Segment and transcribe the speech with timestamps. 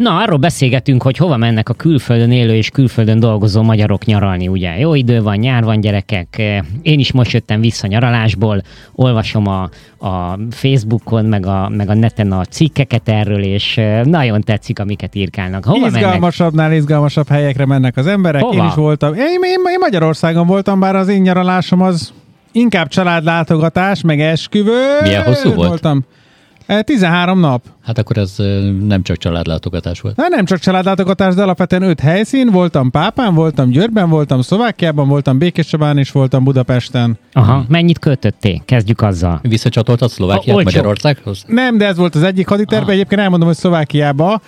[0.00, 4.78] Na, arról beszélgetünk, hogy hova mennek a külföldön élő és külföldön dolgozó magyarok nyaralni, ugye?
[4.78, 6.42] Jó idő van, nyár van, gyerekek.
[6.82, 8.62] Én is most jöttem vissza nyaralásból,
[8.94, 9.62] olvasom a,
[10.06, 15.64] a Facebookon, meg a, meg a neten a cikkeket erről, és nagyon tetszik, amiket írkálnak.
[15.64, 16.82] Hova Izgalmasabbnál mennek?
[16.82, 18.42] izgalmasabb helyekre mennek az emberek.
[18.42, 18.62] Hova?
[18.62, 19.14] Én is voltam.
[19.14, 22.12] Én, én, én Magyarországon voltam, bár az én nyaralásom az
[22.52, 24.98] inkább családlátogatás, meg esküvő.
[25.02, 25.68] Milyen hosszú volt?
[25.68, 26.04] Voltam.
[26.84, 27.64] 13 nap.
[27.84, 28.34] Hát akkor ez
[28.82, 30.16] nem csak családlátogatás volt.
[30.16, 32.50] Na, nem csak családlátogatás, de alapvetően 5 helyszín.
[32.50, 37.18] Voltam Pápán, voltam Győrben, voltam Szlovákiában, voltam Békéscsabán és voltam Budapesten.
[37.32, 38.62] Aha, mennyit költöttél?
[38.64, 39.40] Kezdjük azzal.
[39.42, 41.44] Visszacsatoltad Szlovákiát a, Magyarországhoz?
[41.46, 42.92] Nem, de ez volt az egyik haditerve.
[42.92, 44.40] Egyébként elmondom, hogy Szlovákiába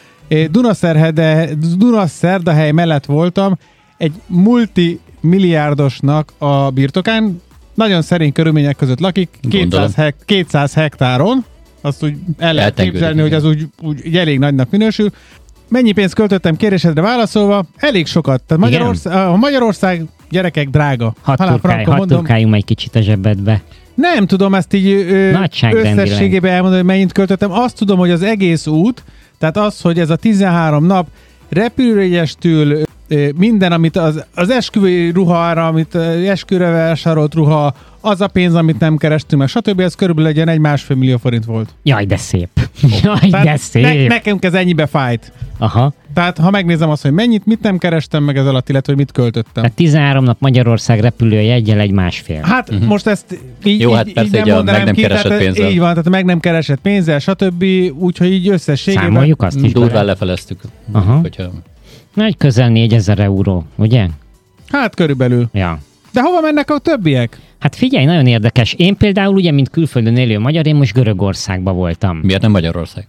[0.50, 3.58] Dunaszerhede, Dunaszerdahely mellett voltam,
[3.96, 7.40] egy multimilliárdosnak a birtokán,
[7.74, 11.44] nagyon szerény körülmények között lakik, 200, hek, 200 hektáron,
[11.82, 15.10] azt úgy el lehet képzelni, hogy az úgy, úgy, elég nagynak minősül.
[15.68, 17.64] Mennyi pénzt költöttem kérdésedre válaszolva?
[17.76, 18.42] Elég sokat.
[18.42, 21.14] Tehát Magyarország, a Magyarország gyerekek drága.
[21.20, 23.62] Hat, turkáj, hat turkáljunk egy kicsit a zsebedbe.
[23.94, 24.86] Nem tudom ezt így
[25.72, 27.52] összességében elmondani, hogy mennyit költöttem.
[27.52, 29.04] Azt tudom, hogy az egész út,
[29.38, 31.06] tehát az, hogy ez a 13 nap
[31.48, 32.82] repülőjegyestől
[33.36, 38.96] minden, amit az, az esküvői ruhára, amit esküvőre vásárolt ruha, az a pénz, amit nem
[38.96, 39.80] kerestünk meg, stb.
[39.80, 41.74] Ez körülbelül legyen egy másfél millió forint volt.
[41.82, 42.48] Jaj, de szép.
[43.02, 43.82] Jaj, Tehát de szép.
[43.82, 45.32] Ne, nekem ez ennyibe fájt.
[45.58, 45.92] Aha.
[46.14, 49.12] Tehát ha megnézem azt, hogy mennyit, mit nem kerestem meg ez alatt, illetve hogy mit
[49.12, 49.52] költöttem.
[49.52, 52.40] Tehát 13 nap Magyarország repülője egyel egy másfél.
[52.42, 52.86] Hát uh-huh.
[52.86, 55.70] most ezt így, Jó, hát persze így, nem meg nem ki, keresett tehát, pénzzel.
[55.70, 57.64] Így van, tehát meg nem keresett pénzzel, stb.
[57.98, 59.04] Úgyhogy így összességében...
[59.04, 59.72] Számoljuk azt is.
[59.72, 60.60] Durván lefeleztük.
[60.92, 61.18] Aha.
[61.20, 61.50] Hogyha...
[62.14, 64.06] Na, egy közel 4000 euró, ugye?
[64.68, 65.48] Hát körülbelül.
[65.52, 65.78] Ja.
[66.12, 67.40] De hova mennek a többiek?
[67.58, 68.72] Hát figyelj, nagyon érdekes.
[68.72, 72.16] Én például ugye, mint külföldön élő magyar, én most Görögországban voltam.
[72.16, 73.06] Miért nem Magyarország?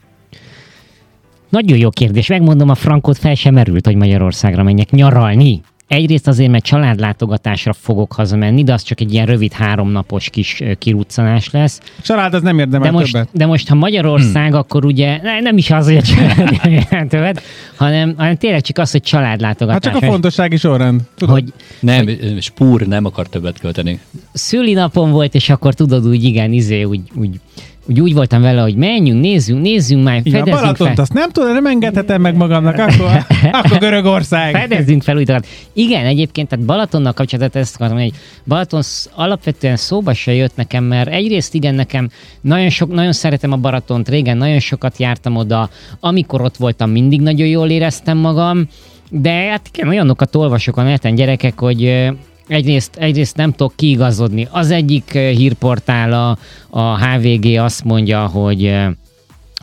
[1.49, 2.27] Nagyon jó kérdés.
[2.27, 5.61] Megmondom, a frankot fel sem merült, hogy Magyarországra menjek nyaralni.
[5.87, 11.51] Egyrészt azért, mert családlátogatásra fogok hazamenni, de az csak egy ilyen rövid háromnapos kis kiruccanás
[11.51, 11.79] lesz.
[12.01, 13.29] Család az nem érdemel de most, többet.
[13.31, 14.59] De most, ha Magyarország, hmm.
[14.59, 17.41] akkor ugye ne, nem is az, hogy a család többet,
[17.75, 19.91] hanem, hanem tényleg csak az, hogy családlátogatás.
[19.91, 21.01] Hát csak a fontossági sorrend.
[21.15, 21.33] Tudod?
[21.33, 23.99] Hogy, nem, hogy Spúr nem akar többet költeni.
[24.33, 27.39] Szülinapom volt, és akkor tudod úgy, igen, izé, úgy, úgy
[27.87, 31.03] úgy, úgy voltam vele, hogy menjünk, nézzünk, nézzünk már, Igen, fedezzünk Balatont fel.
[31.03, 33.25] azt nem tudom, nem engedhetem meg magamnak, akkor,
[33.63, 34.55] akkor Görögország.
[34.55, 35.39] Fedezzünk fel újra.
[35.73, 38.81] Igen, egyébként, tehát Balatonnal kapcsolatban ezt akartam hogy Balaton
[39.15, 42.09] alapvetően szóba se jött nekem, mert egyrészt igen, nekem
[42.41, 47.21] nagyon, sok, nagyon szeretem a Balatont, régen nagyon sokat jártam oda, amikor ott voltam, mindig
[47.21, 48.67] nagyon jól éreztem magam,
[49.09, 52.11] de hát igen, olyanokat olvasok a neten gyerekek, hogy
[52.47, 54.47] egyrészt, egyrészt nem tudok kiigazodni.
[54.51, 56.37] Az egyik eh, hírportál, a,
[56.79, 58.91] a HVG azt mondja, hogy, eh,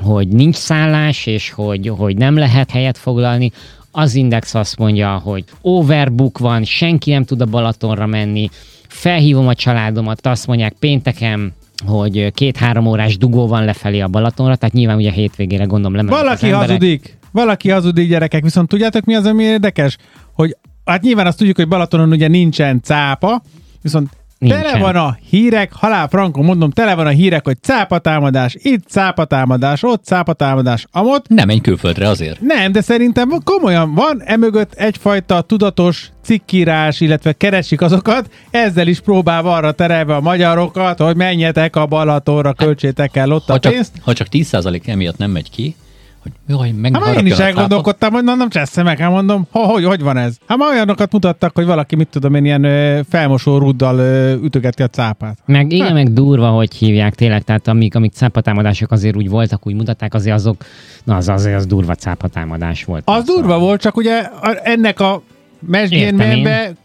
[0.03, 3.51] hogy nincs szállás, és hogy, hogy nem lehet helyet foglalni.
[3.91, 8.49] Az Index azt mondja, hogy overbook van, senki nem tud a Balatonra menni.
[8.89, 11.53] Felhívom a családomat, azt mondják pénteken,
[11.87, 16.49] hogy két-három órás dugó van lefelé a Balatonra, tehát nyilván ugye hétvégére gondolom lemennek Valaki
[16.49, 19.97] hazudik, valaki hazudik gyerekek, viszont tudjátok mi az, ami érdekes?
[20.33, 20.57] Hogy
[20.91, 23.43] hát nyilván azt tudjuk, hogy Balatonon ugye nincsen cápa,
[23.83, 24.09] viszont
[24.41, 24.63] Nincsen.
[24.63, 29.83] Tele van a hírek, halál frankon mondom, tele van a hírek, hogy cápatámadás, itt cápatámadás,
[29.83, 31.29] ott cápatámadás, amott.
[31.29, 32.41] Nem menj külföldre azért.
[32.41, 39.47] Nem, de szerintem komolyan van emögött egyfajta tudatos cikkírás, illetve keresik azokat, ezzel is próbál
[39.47, 43.93] arra terelve a magyarokat, hogy menjetek a Balatonra, költsétek el ott ha a pénzt.
[43.95, 45.75] Csak, ha csak 10% emiatt nem megy ki,
[46.23, 49.61] hogy jaj, meg hát én is elgondolkodtam, hogy na, nem csessze meg, hát mondom, ha,
[49.61, 50.37] hogy, hogy van ez?
[50.47, 54.83] Hát már olyanokat mutattak, hogy valaki, mit tudom én, ilyen ö, felmosó ruddal ö, ütögeti
[54.83, 55.39] a cápát.
[55.47, 55.95] Meg igen, hát.
[55.95, 60.37] meg durva, hogy hívják tényleg, tehát amik, amik cápatámadások azért úgy voltak, úgy mutatták, azért
[60.37, 60.65] azok,
[61.05, 63.03] na az azért az durva cápatámadás volt.
[63.05, 64.23] Az, az durva volt, csak ugye
[64.63, 65.23] ennek a
[65.61, 66.23] mesdjén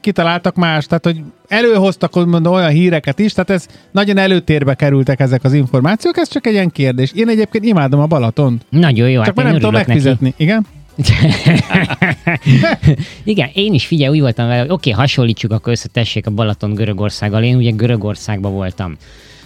[0.01, 5.44] kitaláltak más, tehát hogy előhoztak mondom, olyan híreket is, tehát ez nagyon előtérbe kerültek ezek
[5.44, 7.12] az információk, ez csak egy ilyen kérdés.
[7.16, 8.66] Én egyébként imádom a Balatont.
[8.69, 10.27] Nagyon jó, csak hát nem tudom megfizetni.
[10.27, 10.44] Neki.
[10.44, 10.66] Igen?
[13.24, 16.74] Igen, én is figyelj, úgy voltam vele, oké, okay, hasonlítsuk akkor össze, tessék a Balaton
[16.74, 17.44] Görögországgal.
[17.44, 18.98] Én ugye Görögországban voltam.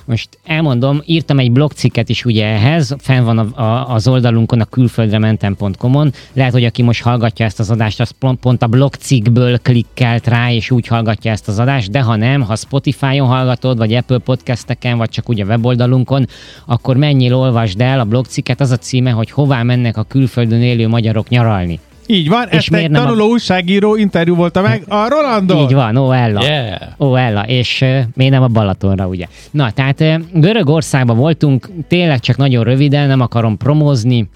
[0.10, 4.66] Most elmondom, írtam egy blogcikket is ugye ehhez, fenn van a, a, az oldalunkon, a
[4.66, 6.12] külföldrementem.com-on.
[6.34, 10.52] Lehet, hogy aki most hallgatja ezt az adást, az pont, pont a blogcikkből klikkelt rá,
[10.52, 14.98] és úgy hallgatja ezt az adást, de ha nem, ha Spotify-on hallgatod, vagy Apple podcasteken,
[14.98, 16.28] vagy csak ugye weboldalunkon,
[16.66, 20.88] akkor menjél, olvasd el a blogcikket, az a címe, hogy hová mennek a külföldön élő
[20.88, 21.80] magyarok nyaralni.
[22.12, 23.28] Így van, és ezt egy tanuló a...
[23.28, 25.62] újságíró interjú volta meg a Rolando.
[25.62, 26.44] Így van, ó Ella.
[26.44, 26.82] Yeah.
[27.00, 29.26] Ó Ella, és uh, miért nem a Balatonra, ugye?
[29.52, 34.30] Na, tehát uh, Görögországban voltunk, tényleg csak nagyon röviden, nem akarom promózni,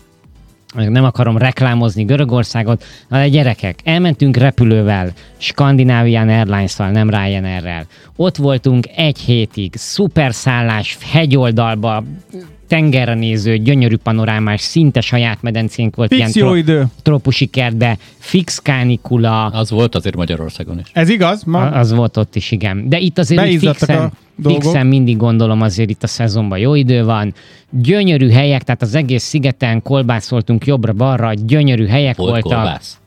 [0.74, 7.86] nem akarom reklámozni Görögországot, de gyerekek, elmentünk repülővel, Scandinavian Airlines-val, nem Ryanair-rel.
[8.16, 12.04] Ott voltunk egy hétig, szuperszállás, hegyoldalba,
[12.68, 16.14] tengerre néző, gyönyörű panorámás, szinte saját medencénk volt.
[16.14, 16.86] Fix ilyen jó tro- idő.
[17.02, 19.46] Tropusi kertbe, fix kánikula.
[19.46, 20.86] Az volt azért Magyarországon is.
[20.94, 21.44] Ez igaz?
[21.44, 21.60] Ma?
[21.60, 22.90] Az volt ott is, igen.
[22.90, 24.12] De itt azért fixen,
[24.44, 27.34] fixen mindig gondolom azért itt a szezonban jó idő van.
[27.70, 32.62] Gyönyörű helyek, tehát az egész szigeten kolbászoltunk jobbra-balra, gyönyörű helyek volt voltak.
[32.62, 32.98] Kolbász.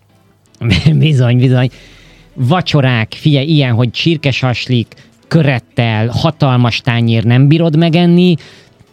[1.06, 1.70] bizony, bizony.
[2.34, 4.94] Vacsorák, figyelj, ilyen, hogy csirkesaslik,
[5.28, 8.34] körettel, hatalmas tányér nem bírod megenni,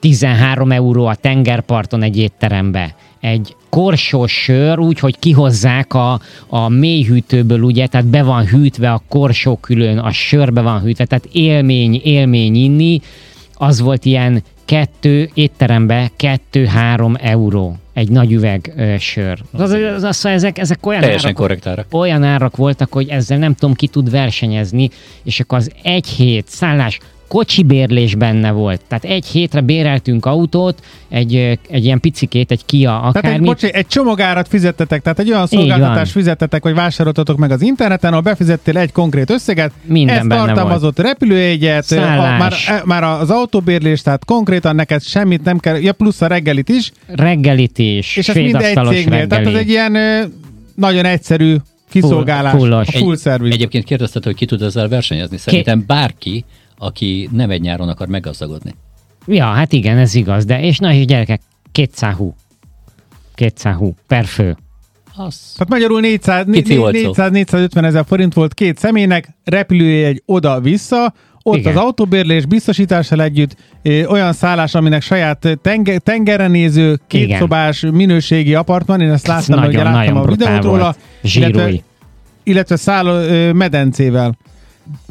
[0.04, 2.96] 13 euró a tengerparton egy étterembe.
[3.20, 9.02] Egy korsós sör, úgy, hogy kihozzák a, a mélyhűtőből, ugye, tehát be van hűtve a
[9.10, 13.02] korsó külön, a sörbe van hűtve, tehát élmény, élmény inni,
[13.54, 19.40] az volt ilyen kettő étterembe, kettő-három euró egy nagy üveg ö, sör.
[19.52, 21.86] Az, az, az, ezek, ezek olyan árak, korrekt árak.
[21.92, 24.90] olyan árak voltak, hogy ezzel nem tudom, ki tud versenyezni,
[25.24, 27.00] és akkor az egy hét szállás,
[27.34, 28.82] kocsi bérlés benne volt.
[28.88, 33.22] Tehát egy hétre béreltünk autót, egy, egy ilyen picikét, egy Kia akármi.
[33.22, 37.62] Tehát egy, bocsi, egy csomagárat fizettetek, tehát egy olyan szolgáltatást fizettetek, vagy vásároltatok meg az
[37.62, 41.10] interneten, ahol befizettél egy konkrét összeget, Minden ez tartalmazott volt.
[41.10, 41.96] repülőjegyet, a,
[42.38, 46.70] már, e, már az autóbérlés, tehát konkrétan neked semmit nem kell, ja plusz a reggelit
[46.70, 46.92] is.
[47.08, 49.28] Reggelit is, És ez mind egy cégnél, reggeli.
[49.28, 49.98] tehát ez egy ilyen
[50.76, 51.56] nagyon egyszerű
[51.90, 55.38] kiszolgálás, full, a full egy, Egyébként kérdezted, hogy ki tud ezzel versenyezni.
[55.38, 56.46] Szerintem bárki,
[56.84, 58.76] aki nem egy nyáron akar meggazdagodni.
[59.26, 61.42] Ja, hát igen, ez igaz, de és na és gyerekek,
[61.72, 62.36] 200 hú.
[63.36, 64.58] 200 hú per fő.
[65.16, 65.52] Az...
[65.54, 71.14] Tehát magyarul 400, 400-450 ezer forint volt két személynek, repülőjegy oda-vissza,
[71.44, 71.76] ott Igen.
[71.76, 79.02] az autóbérlés biztosítással együtt ö, olyan szállás, aminek saját tenger, tengerre néző, kétszobás minőségi apartman,
[79.02, 81.72] én ezt láttam, hogy láttam a videót róla, illetve,
[82.44, 84.38] illetve szálló ö, medencével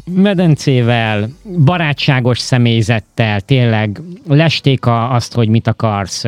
[0.05, 1.29] medencével,
[1.65, 6.23] barátságos személyzettel, tényleg lesték a, azt, hogy mit akarsz.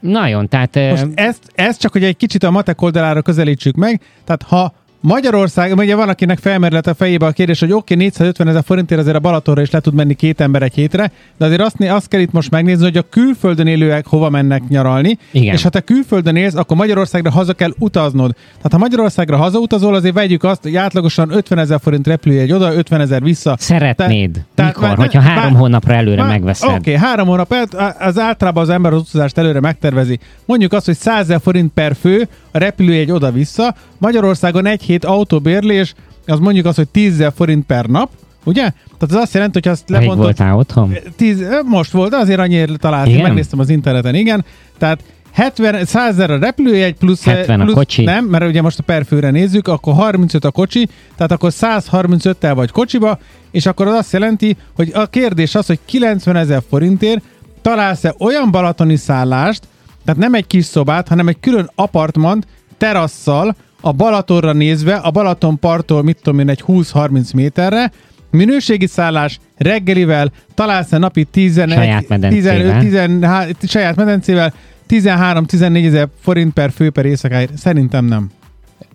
[0.00, 0.74] Nagyon, tehát...
[0.74, 4.74] Most ezt, ezt csak, hogy egy kicsit a matek oldalára közelítsük meg, tehát ha
[5.06, 9.00] Magyarország, ugye van, akinek felmerült a fejébe a kérdés, hogy oké, okay, 450 ezer forintért
[9.00, 12.08] azért a Balatonra is le tud menni két ember egy hétre, de azért azt, azt
[12.08, 15.54] kell itt most megnézni, hogy a külföldön élőek hova mennek nyaralni, Igen.
[15.54, 18.34] és ha te külföldön élsz, akkor Magyarországra haza kell utaznod.
[18.56, 23.00] Tehát ha Magyarországra hazautazol, azért vegyük azt, hogy átlagosan 50 ezer forint egy oda, 50
[23.00, 23.56] ezer vissza.
[23.58, 24.44] Szeretnéd.
[24.54, 24.82] Te, Mikor?
[24.82, 26.68] Tehát, hogyha három bár, hónapra előre bár, megveszed.
[26.68, 27.54] Oké, okay, három hónap,
[27.98, 30.18] az általában az ember az utazást előre megtervezi.
[30.44, 33.74] Mondjuk azt, hogy 100 ezer forint per fő, a repülőjegy oda-vissza.
[33.98, 35.94] Magyarországon egy hét autóbérlés,
[36.26, 38.10] az mondjuk az, hogy 10 forint per nap,
[38.44, 38.62] ugye?
[38.62, 40.16] Tehát az azt jelenti, hogy azt lebontod...
[40.16, 40.96] voltál otthon?
[41.16, 44.44] 10, most volt, de azért annyira találtam, megnéztem az interneten, igen.
[44.78, 45.02] Tehát
[45.32, 48.04] 70, 100 a repülőjegy plusz, 70 plusz, a kocsi.
[48.04, 52.70] Nem, mert ugye most a perfőre nézzük, akkor 35 a kocsi, tehát akkor 135-tel vagy
[52.70, 53.18] kocsiba,
[53.50, 57.22] és akkor az azt jelenti, hogy a kérdés az, hogy 90 ezer forintért
[57.62, 59.62] találsz-e olyan balatoni szállást,
[60.04, 62.46] tehát nem egy kis szobát, hanem egy külön apartmant
[62.78, 63.56] terasszal,
[63.86, 67.92] a Balatonra nézve, a Balaton parttól, mit tudom én, egy 20-30 méterre,
[68.30, 74.54] minőségi szállás, reggelivel, találsz-e napi 11, saját medencével, 15, 10, saját medencével
[74.88, 77.56] 13-14 ezer forint per fő per éjszakáért?
[77.56, 78.30] Szerintem nem.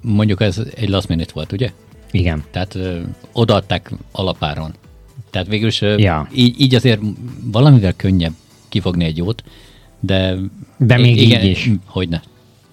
[0.01, 1.71] Mondjuk ez egy last minute volt, ugye?
[2.12, 2.43] Igen.
[2.51, 3.00] Tehát ö,
[3.31, 4.74] odaadták alapáron.
[5.29, 6.27] Tehát végül is ja.
[6.33, 7.01] így, így azért
[7.43, 8.33] valamivel könnyebb
[8.69, 9.43] kifogni egy jót,
[10.00, 10.36] de...
[10.77, 11.69] De még igen, így is.
[11.86, 12.21] Hogyne.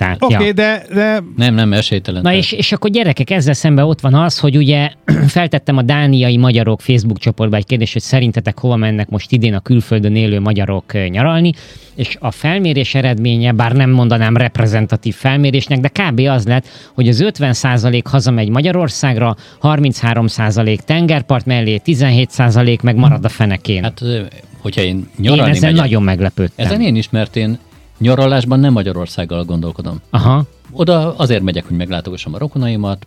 [0.01, 0.53] Oké, okay, ja.
[0.53, 1.23] de, de...
[1.37, 2.23] Nem, nem, esélytelen.
[2.23, 4.91] Na és, és akkor gyerekek, ezzel szemben ott van az, hogy ugye
[5.37, 9.61] feltettem a dániai magyarok Facebook csoportba egy kérdést, hogy szerintetek hova mennek most idén a
[9.61, 11.53] külföldön élő magyarok nyaralni,
[11.95, 16.21] és a felmérés eredménye, bár nem mondanám reprezentatív felmérésnek, de kb.
[16.21, 23.83] az lett, hogy az 50% hazamegy Magyarországra, 33% tengerpart mellé, 17% meg marad a fenekén.
[23.83, 24.03] Hát,
[24.59, 26.67] hogyha én nyaralni Én ezen megyek, nagyon meglepődtem.
[26.67, 27.59] Ezen én is, mert én
[27.99, 30.01] Nyaralásban nem Magyarországgal gondolkodom.
[30.11, 30.45] Aha.
[30.73, 33.07] Oda azért megyek, hogy meglátogassam a rokonaimat.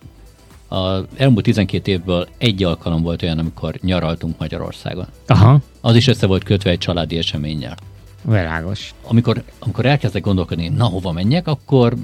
[0.70, 5.06] A elmúlt 12 évből egy alkalom volt olyan, amikor nyaraltunk Magyarországon.
[5.28, 5.60] Aha.
[5.82, 7.78] Az is össze volt kötve egy családi eseménnyel.
[8.22, 8.94] Világos.
[9.08, 11.96] Amikor, amikor elkezdek gondolkodni, na hova menjek, akkor,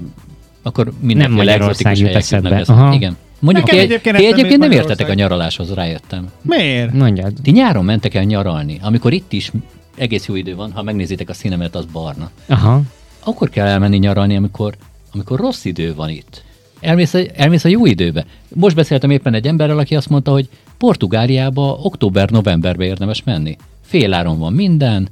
[0.62, 3.16] akkor mindenféle egzotikus helyek jutnak Igen.
[3.40, 6.30] Mondjuk ti, egyébként, ti egyébként nem értetek a nyaraláshoz, rájöttem.
[6.42, 6.92] Miért?
[6.92, 7.32] Mondjad.
[7.42, 9.52] Ti nyáron mentek el nyaralni, amikor itt is
[9.98, 12.30] egész jó idő van, ha megnézitek a színemet, az barna.
[12.46, 12.82] Aha.
[13.24, 14.74] Akkor kell elmenni nyaralni, amikor,
[15.12, 16.44] amikor rossz idő van itt.
[16.80, 18.24] Elmész a, elmész a jó időbe.
[18.48, 23.56] Most beszéltem éppen egy emberrel, aki azt mondta, hogy Portugáliába október-novemberbe érdemes menni.
[23.86, 25.08] Féláron van minden,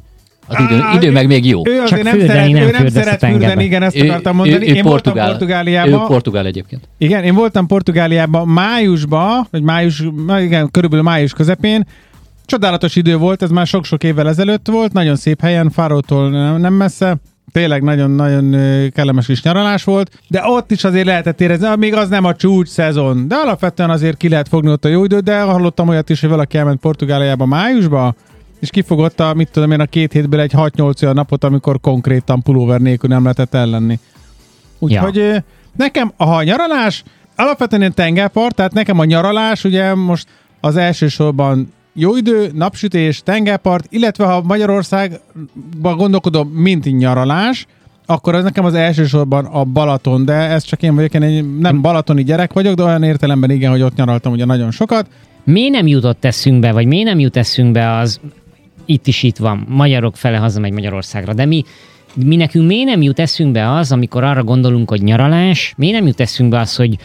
[0.46, 1.60] Az idő, Á, idő meg még jó.
[1.66, 4.68] Ő azért Csak nem szeret, nem, ő nem szeret fürdeni, igen, ezt ő, akartam mondani.
[4.68, 6.02] Ő, ő én portugál, voltam Portugáliában.
[6.02, 6.88] Ő portugál egyébként.
[6.98, 10.02] Igen, én voltam Portugáliában májusban, vagy május,
[10.40, 11.86] igen, körülbelül május közepén.
[12.46, 17.16] Csodálatos idő volt, ez már sok-sok évvel ezelőtt volt, nagyon szép helyen, Fárótól nem messze
[17.52, 18.50] tényleg nagyon-nagyon
[18.90, 22.68] kellemes kis nyaralás volt, de ott is azért lehetett érezni, még az nem a csúcs
[22.68, 26.20] szezon, de alapvetően azért ki lehet fogni ott a jó időt, de hallottam olyat is,
[26.20, 28.14] hogy valaki elment Portugáliába májusba,
[28.60, 32.42] és kifogott a, mit tudom én, a két hétből egy 6-8 olyan napot, amikor konkrétan
[32.42, 33.98] pulóver nélkül nem lehetett ellenni.
[34.78, 35.44] Úgyhogy ja.
[35.76, 37.02] nekem, a nyaralás,
[37.36, 40.28] alapvetően én tengerpart, tehát nekem a nyaralás, ugye most
[40.60, 47.66] az elsősorban jó idő, napsütés, tengerpart, illetve ha Magyarországban gondolkodom, mint nyaralás,
[48.06, 51.80] akkor ez nekem az elsősorban a Balaton, de ez csak én vagyok, én egy nem
[51.80, 55.06] balatoni gyerek vagyok, de olyan értelemben igen, hogy ott nyaraltam ugye nagyon sokat.
[55.44, 58.20] Mi nem jutott eszünkbe, vagy mi nem jut eszünkbe az,
[58.84, 61.64] itt is itt van, magyarok fele hazamegy Magyarországra, de mi
[62.24, 66.20] mi nekünk miért nem jut eszünkbe az, amikor arra gondolunk, hogy nyaralás, miért nem jut
[66.20, 66.98] eszünkbe az, hogy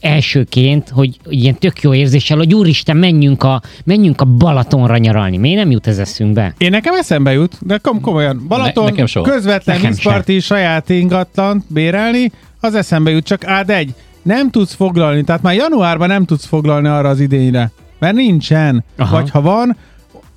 [0.00, 5.36] elsőként, hogy ilyen tök jó érzéssel, hogy úristen, menjünk a, menjünk a Balatonra nyaralni.
[5.36, 6.54] Miért nem jut ez eszünkbe?
[6.58, 8.44] Én nekem eszembe jut, de kom komolyan.
[8.48, 13.94] Balaton, ne, nekem közvetlen vízparti saját ingatlant bérelni, az eszembe jut, csak ád egy.
[14.22, 18.84] Nem tudsz foglalni, tehát már januárban nem tudsz foglalni arra az idényre, mert nincsen.
[18.96, 19.16] Aha.
[19.16, 19.76] Vagy ha van,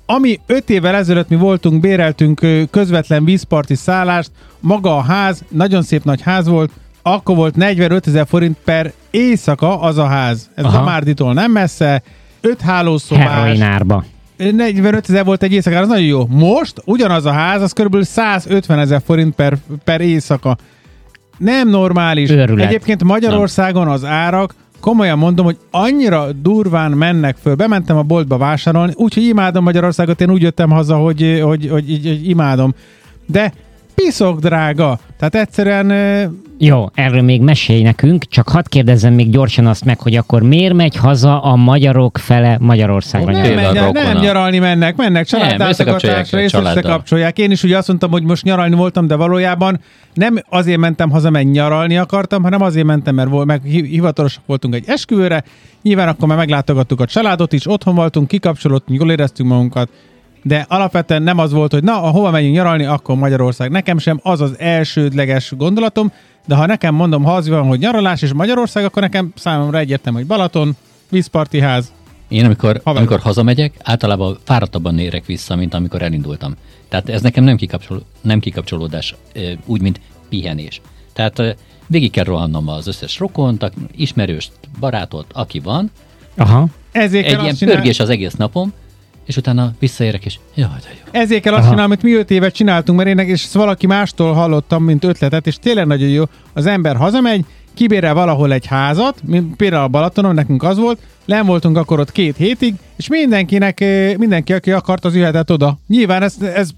[0.06, 6.04] ami öt évvel ezelőtt mi voltunk, béreltünk közvetlen vízparti szállást, maga a ház, nagyon szép
[6.04, 6.70] nagy ház volt,
[7.02, 10.50] akkor volt 45 ezer forint per éjszaka az a ház.
[10.54, 10.78] Ez Aha.
[10.78, 12.02] a Márditól nem messze,
[12.40, 13.26] öt hálószobás.
[13.26, 14.04] Heroinárba.
[14.36, 16.26] 45 ezer volt egy éjszaka, az nagyon jó.
[16.28, 18.02] Most ugyanaz a ház, az kb.
[18.02, 20.56] 150 ezer forint per, per éjszaka.
[21.38, 22.30] Nem normális.
[22.30, 22.66] Őrület.
[22.66, 27.54] Egyébként Magyarországon az árak, komolyan mondom, hogy annyira durván mennek föl.
[27.54, 32.06] Bementem a boltba vásárolni, úgyhogy imádom Magyarországot, én úgy jöttem haza, hogy, hogy, hogy, hogy,
[32.06, 32.74] hogy imádom.
[33.26, 33.52] De
[33.94, 34.98] piszok drága.
[35.18, 35.90] Tehát egyszerűen
[36.64, 40.74] jó, erről még mesélj nekünk, csak hadd kérdezzem még gyorsan azt meg, hogy akkor miért
[40.74, 43.32] megy haza a magyarok fele Magyarországra?
[43.32, 47.38] Nem, nem, nem nyaralni mennek, mennek családlátogatásra és összekapcsolják.
[47.38, 49.80] Én is ugye azt mondtam, hogy most nyaralni voltam, de valójában
[50.14, 54.74] nem azért mentem haza, mert nyaralni akartam, hanem azért mentem, mert volt, meg hivatalosak voltunk
[54.74, 55.44] egy esküvőre.
[55.82, 59.88] Nyilván akkor már meglátogattuk a családot is, otthon voltunk, kikapcsolódtunk, jól éreztünk magunkat,
[60.42, 63.70] de alapvetően nem az volt, hogy na, hova megyünk nyaralni, akkor Magyarország.
[63.70, 66.12] Nekem sem az az elsődleges gondolatom,
[66.46, 70.18] de ha nekem mondom, ha az van, hogy nyaralás és Magyarország, akkor nekem számomra egyértelmű,
[70.18, 70.76] hogy Balaton,
[71.10, 71.92] vízparti ház.
[72.28, 76.54] Én amikor, amikor hazamegyek, általában fáradtabban érek vissza, mint amikor elindultam.
[76.88, 79.14] Tehát ez nekem nem, kikapcsol, nem kikapcsolódás,
[79.66, 80.80] úgy, mint pihenés.
[81.12, 81.56] Tehát
[81.86, 85.90] végig kell rohannom az összes rokont, ismerőst, barátot, aki van.
[86.36, 86.66] Aha.
[86.92, 87.74] Ezért Egy ilyen csinál...
[87.74, 88.72] pörgés az egész napom,
[89.26, 91.20] és utána visszaérek, és jaj, de jó.
[91.20, 94.84] Ezért kell azt csinálni, amit mi öt évet csináltunk, mert én és valaki mástól hallottam,
[94.84, 96.24] mint ötletet, és tényleg nagyon jó.
[96.52, 99.22] Az ember hazamegy, kibérel valahol egy házat,
[99.56, 103.84] például a Balatonon nekünk az volt, nem voltunk akkor ott két hétig, és mindenkinek,
[104.18, 105.78] mindenki, aki akart, az jöhetett oda.
[105.88, 106.70] Nyilván ez, ez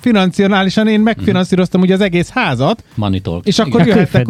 [0.00, 2.84] financiálisan én megfinanszíroztam ugye az egész házat.
[2.94, 3.46] Money talk.
[3.46, 4.26] És akkor jöhettek,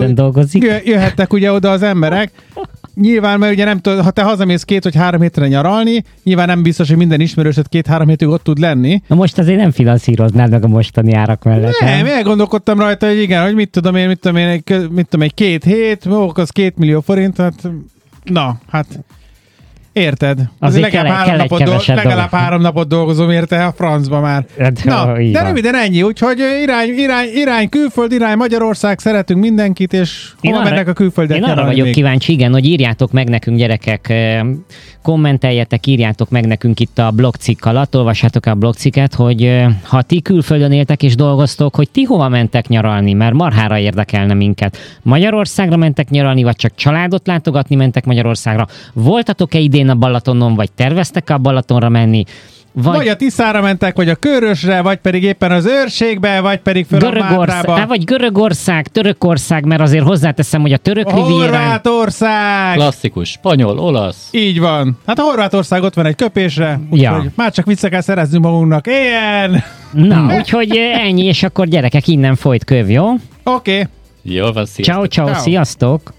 [0.85, 2.33] jöhettek ugye oda az emberek,
[2.95, 6.63] Nyilván, mert ugye nem tudod, ha te hazamész két vagy három hétre nyaralni, nyilván nem
[6.63, 9.03] biztos, hogy minden ismerősöd két-három hétig ott tud lenni.
[9.07, 11.81] Na most azért nem finanszíroznád meg a mostani árak mellett.
[11.81, 12.07] Nem, nem?
[12.07, 15.65] elgondolkodtam rajta, hogy igen, hogy mit tudom én, mit tudom én, mit tudom egy két
[15.65, 17.71] hét, az két millió forint, hát
[18.25, 18.87] na, hát
[19.93, 20.39] Érted?
[20.59, 24.45] Azért legalább, kell, három, kell napot dolg, legalább három napot dolgozom érte a francba már.
[24.59, 30.29] Hát, Na, de röviden ennyi, úgyhogy irány, irány, irány külföld, irány Magyarország, szeretünk mindenkit, és
[30.41, 31.39] hova arra, mennek a külföldiek?
[31.39, 31.95] Én arra vagyok még?
[31.95, 34.13] kíváncsi, igen, hogy írjátok meg nekünk gyerekek,
[35.03, 40.73] kommenteljetek, írjátok meg nekünk itt a blogcikk alatt, olvassátok a blogcikket, hogy ha ti külföldön
[40.73, 44.77] éltek és dolgoztok, hogy ti hova mentek nyaralni, mert marhára érdekelne minket.
[45.03, 48.67] Magyarországra mentek nyaralni, vagy csak családot látogatni mentek Magyarországra?
[48.93, 52.25] Voltatok-e idén idén a Balatonon, vagy terveztek a Balatonra menni,
[52.75, 56.87] vagy, vagy a Tiszára mentek, vagy a Körösre, vagy pedig éppen az őrségbe, vagy pedig
[56.87, 62.75] föl Görögország, a Vagy Görögország, Törökország, mert azért hozzáteszem, hogy a török a Horvátország!
[62.75, 64.29] Klasszikus, spanyol, olasz.
[64.31, 64.99] Így van.
[65.07, 67.15] Hát a Horvátország ott van egy köpésre, ja.
[67.15, 68.87] úgyhogy már csak vissza kell szereznünk magunknak.
[68.87, 69.65] Ilyen!
[69.93, 73.07] Na, úgyhogy ennyi, és akkor gyerekek, innen folyt köv, jó?
[73.11, 73.19] Oké.
[73.45, 73.85] Okay.
[74.23, 74.85] Jó van, sziasztok.
[74.85, 75.43] Ciao, ciao, ciao.
[75.43, 76.13] sziasztok!